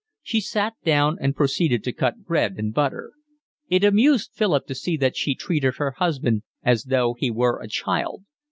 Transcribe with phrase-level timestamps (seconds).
[0.23, 3.11] She sat down and proceeded to cut bread and butter.
[3.69, 7.67] It amused Philip to see that she treated her husband as though he were a
[7.67, 8.23] child.